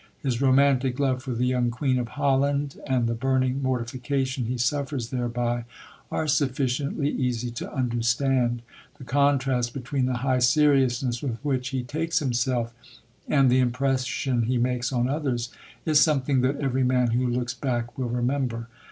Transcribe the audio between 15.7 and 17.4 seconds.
is something that every man who